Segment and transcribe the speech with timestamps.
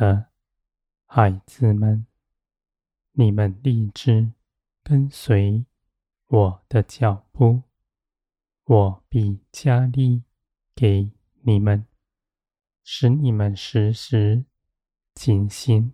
[0.00, 0.30] 的
[1.04, 2.06] 孩子们，
[3.12, 4.32] 你们立志
[4.82, 5.66] 跟随
[6.26, 7.64] 我的脚步，
[8.64, 10.22] 我必加力
[10.74, 11.86] 给你们，
[12.82, 14.46] 使你们时时
[15.12, 15.92] 警醒，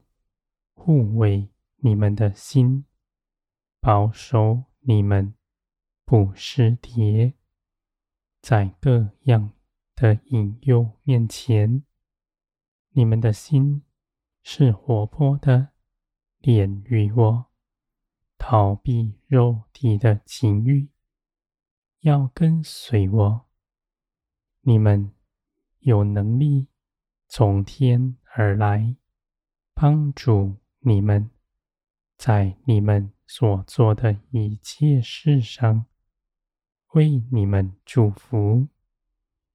[0.74, 2.84] 护卫你们的心，
[3.80, 5.34] 保守你们
[6.04, 7.34] 不失跌，
[8.40, 9.50] 在各样
[9.96, 11.82] 的引诱面前，
[12.90, 13.82] 你们的心
[14.48, 15.70] 是活泼的，
[16.38, 17.46] 恋于我，
[18.38, 20.88] 逃避肉体的情欲，
[22.02, 23.46] 要跟随我。
[24.60, 25.12] 你们
[25.80, 26.68] 有能力
[27.26, 28.94] 从天而来，
[29.74, 31.28] 帮助你们，
[32.16, 35.86] 在你们所做的一切事上，
[36.92, 38.68] 为你们祝福，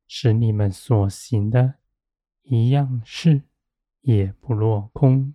[0.05, 1.76] 使你们所行的
[2.42, 3.44] 一样事
[4.02, 5.34] 也不落空。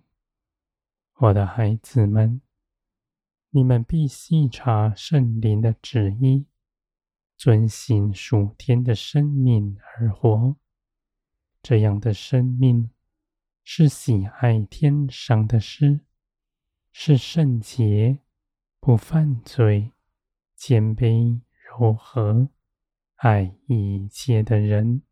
[1.15, 2.41] 我的孩子们，
[3.49, 6.45] 你们必细察圣灵的旨意，
[7.35, 10.55] 遵行属天的生命而活。
[11.61, 12.89] 这样的生命
[13.63, 16.01] 是喜爱天上的事。
[16.99, 18.21] 是圣洁、
[18.79, 19.91] 不犯罪、
[20.55, 22.49] 谦卑、柔和、
[23.17, 25.03] 爱一切的人。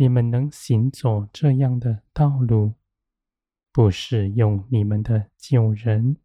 [0.00, 2.74] 你们能行走这样的道路，
[3.72, 6.16] 不是用你们的救人，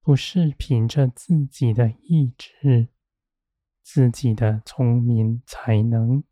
[0.00, 2.88] 不是凭着自己的意志、
[3.82, 6.22] 自己的聪明才能，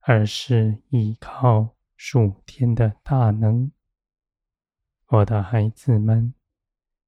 [0.00, 3.70] 而是依靠属天的大能。
[5.08, 6.34] 我的孩子们。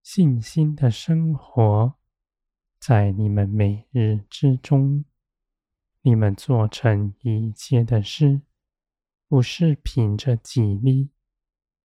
[0.03, 1.95] 信心的生活，
[2.81, 5.05] 在你们每日之中，
[6.01, 8.41] 你们做成一切的事，
[9.31, 11.11] 不是凭着己力，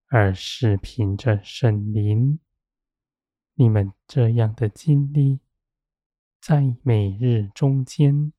[0.07, 2.39] 而是凭着圣灵。
[3.53, 5.41] 你们这样的经历，
[6.41, 8.33] 在每日中间，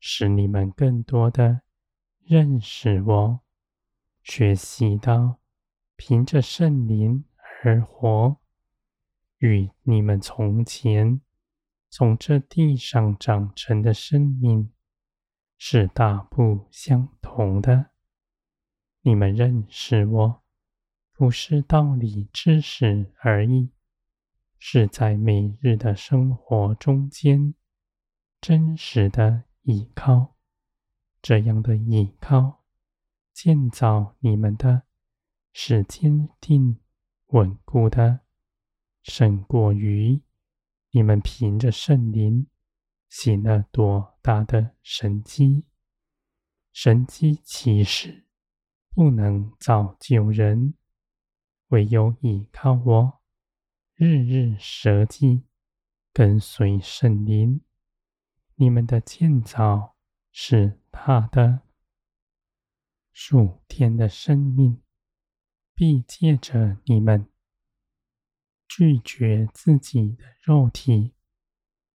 [0.00, 1.60] 使你们更多的
[2.24, 3.40] 认识我，
[4.22, 5.38] 学习到
[5.96, 7.26] 凭着圣灵
[7.62, 8.38] 而活。
[9.40, 11.20] 与你们从前
[11.90, 14.72] 从这地上长成的生命
[15.58, 17.91] 是大不相同的。
[19.02, 20.42] 你们认识我，
[21.12, 23.70] 不是道理知识而已，
[24.58, 27.54] 是在每日的生活中间
[28.40, 30.36] 真实的依靠。
[31.20, 32.64] 这样的依靠，
[33.32, 34.82] 建造你们的
[35.52, 36.78] 是坚定
[37.26, 38.20] 稳固的。
[39.02, 40.20] 胜过于
[40.92, 42.46] 你们凭着圣灵
[43.08, 45.64] 行了多大的神迹，
[46.72, 48.24] 神迹其实
[48.94, 50.74] 不能造就人，
[51.68, 53.20] 唯有依靠我，
[53.94, 55.44] 日日舍己，
[56.12, 57.62] 跟随圣灵，
[58.56, 59.96] 你们的建造
[60.30, 61.62] 是他的，
[63.12, 64.82] 属天的生命
[65.74, 67.26] 必借着你们。
[68.68, 71.14] 拒绝自己的肉体，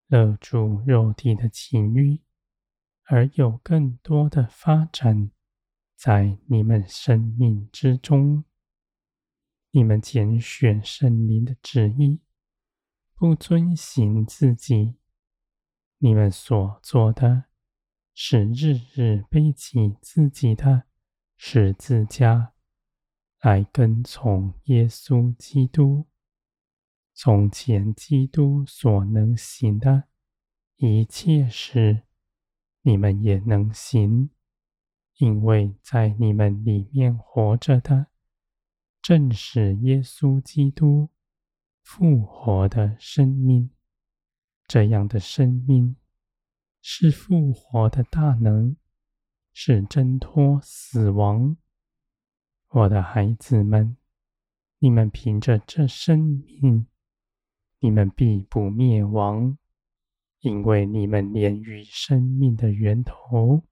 [0.08, 2.22] 勒住肉体的情欲，
[3.04, 5.32] 而有更多的发展。
[6.06, 8.46] 在你们生命之中。
[9.72, 12.20] 你们拣选圣灵的旨意，
[13.16, 14.98] 不遵行自己，
[15.98, 17.46] 你们所做的
[18.14, 20.84] 是日日背起自己的
[21.38, 22.54] 十字架，
[23.42, 26.06] 来跟从耶稣基督。
[27.16, 30.04] 从前基督所能行的
[30.76, 32.04] 一切事，
[32.84, 34.30] 你们也能行，
[35.18, 38.08] 因为在你们里面活着的，
[39.02, 41.10] 正是耶稣基督
[41.82, 43.70] 复活的生命。
[44.68, 45.96] 这样的生命
[46.82, 48.76] 是复活的大能，
[49.54, 51.56] 是挣脱死亡。
[52.70, 53.96] 我的孩子们，
[54.80, 56.88] 你们凭着这生命。
[57.80, 59.58] 你们必不灭亡，
[60.40, 63.64] 因为你们连于生命的源头，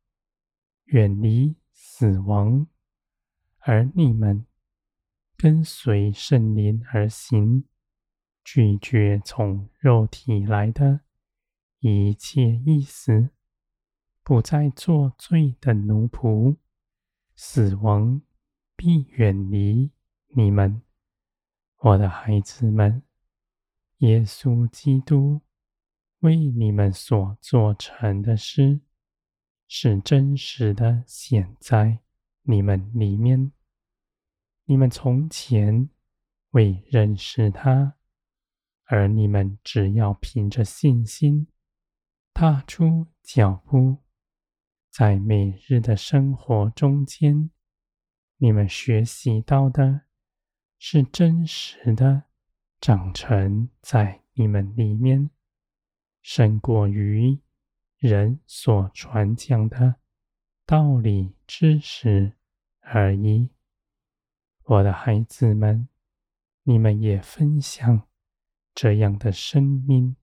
[0.94, 2.68] 远离死亡，
[3.62, 4.46] 而你们
[5.36, 7.64] 跟随圣灵而行，
[8.44, 11.00] 拒绝从肉体来的
[11.80, 13.32] 一切意思，
[14.22, 16.58] 不再做罪的奴仆，
[17.36, 18.22] 死亡
[18.76, 19.90] 必远离
[20.28, 20.84] 你们，
[21.78, 23.02] 我的孩子们。
[23.98, 25.42] 耶稣基督
[26.20, 28.82] 为你们所做成的事，
[29.76, 31.98] 是真实的显在
[32.44, 33.52] 你们里面。
[34.66, 35.90] 你们从前
[36.52, 37.96] 未认识他，
[38.84, 41.48] 而你们只要凭着信心
[42.36, 43.98] 踏出脚步，
[44.92, 47.50] 在每日的生活中间，
[48.38, 50.02] 你们学习到的
[50.78, 52.26] 是真实的
[52.80, 55.32] 长成在你们里面，
[56.22, 57.40] 胜过于
[58.10, 59.96] 人所传讲的
[60.66, 62.34] 道理知识
[62.82, 63.50] 而已。
[64.64, 65.88] 我的孩子们，
[66.64, 68.06] 你们也分享
[68.76, 70.18] 这样的生命，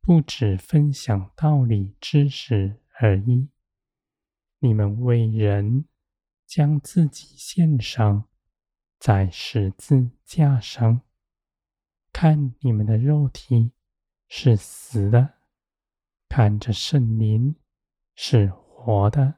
[0.00, 3.50] 不只分享道理知识而已。
[4.60, 5.84] 你们为人
[6.46, 8.26] 将自己献上，
[8.98, 11.02] 在十字架上，
[12.10, 13.72] 看你们的肉体
[14.28, 15.35] 是死的，
[16.36, 17.56] 看着圣灵
[18.14, 19.36] 是活的。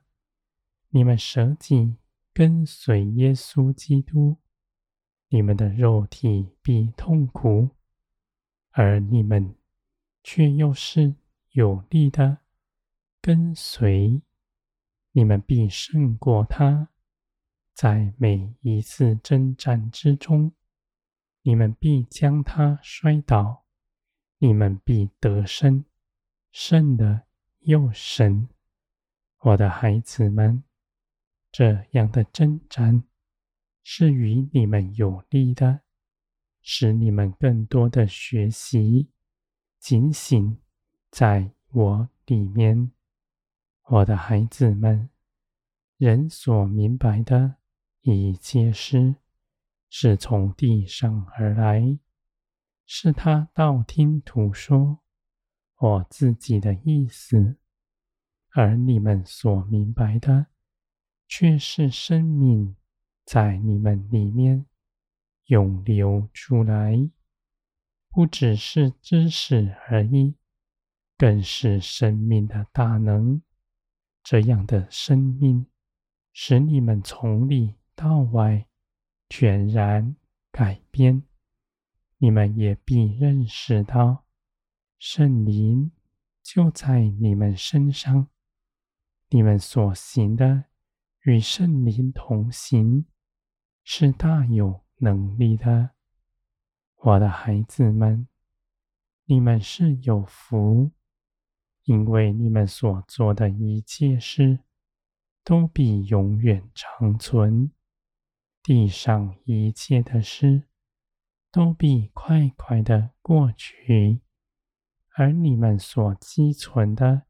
[0.88, 1.94] 你们舍己。
[2.34, 4.38] 跟随耶稣基督，
[5.28, 7.70] 你们的肉体必痛苦，
[8.70, 9.54] 而你们
[10.24, 11.14] 却又是
[11.50, 12.38] 有力的
[13.20, 14.20] 跟随。
[15.12, 16.88] 你们必胜过他，
[17.74, 20.52] 在每一次征战之中，
[21.42, 23.64] 你们必将他摔倒，
[24.38, 25.84] 你们必得胜，
[26.50, 27.22] 胜的
[27.60, 28.48] 又神。
[29.40, 30.64] 我的孩子们。
[31.50, 33.04] 这样的征战
[33.82, 35.80] 是与你们有利的，
[36.60, 39.08] 使你们更多的学习
[39.78, 40.60] 警醒
[41.10, 42.92] 在我里面。
[43.84, 45.08] 我的孩子们，
[45.96, 47.56] 人所明白的
[48.02, 49.16] 一切事，
[49.88, 51.98] 是从地上而来，
[52.84, 54.98] 是他道听途说
[55.78, 57.56] 我自己的意思，
[58.50, 60.46] 而你们所明白的。
[61.30, 62.74] 却是生命
[63.26, 64.64] 在你们里面
[65.44, 67.10] 涌流出来，
[68.08, 70.36] 不只是知识而已，
[71.18, 73.42] 更是生命的大能。
[74.22, 75.66] 这样的生命
[76.32, 78.66] 使你们从里到外
[79.28, 80.16] 全然
[80.50, 81.24] 改变。
[82.16, 84.24] 你们也必认识到，
[84.98, 85.92] 圣灵
[86.42, 88.28] 就在你们身上，
[89.28, 90.64] 你们所行的。
[91.22, 93.04] 与圣灵同行，
[93.84, 95.90] 是大有能力的，
[96.96, 98.26] 我的孩子们，
[99.24, 100.92] 你们是有福，
[101.84, 104.60] 因为你们所做的一切事，
[105.44, 107.72] 都必永远长存；
[108.62, 110.62] 地上一切的事，
[111.52, 114.22] 都必快快的过去，
[115.18, 117.22] 而你们所积存的，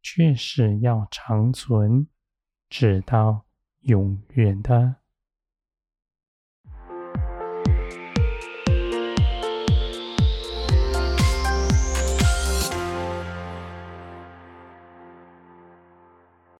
[0.00, 2.06] 却是要长存。
[2.68, 3.46] 直到
[3.80, 4.96] 永远的。